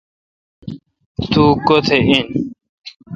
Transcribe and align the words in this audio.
تو 1.31 1.43
کوتھ 1.67 1.89
این۔ 1.95 2.25